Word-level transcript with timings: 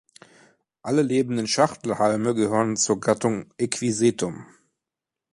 Alle 0.81 1.03
lebenden 1.03 1.45
Schachtelhalme 1.45 2.33
gehören 2.33 2.75
zur 2.75 2.99
Gattung 2.99 3.53
„Equisetum“. 3.59 4.47